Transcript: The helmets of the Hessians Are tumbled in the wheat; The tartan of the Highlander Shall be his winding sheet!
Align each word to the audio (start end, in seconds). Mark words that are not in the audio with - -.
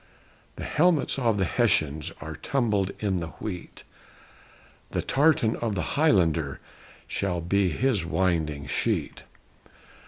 The 0.55 0.63
helmets 0.63 1.19
of 1.19 1.37
the 1.37 1.45
Hessians 1.45 2.11
Are 2.21 2.35
tumbled 2.35 2.91
in 3.01 3.17
the 3.17 3.27
wheat; 3.39 3.83
The 4.89 5.03
tartan 5.03 5.55
of 5.57 5.75
the 5.75 5.93
Highlander 5.95 6.59
Shall 7.07 7.39
be 7.39 7.69
his 7.69 8.03
winding 8.03 8.65
sheet! 8.65 9.25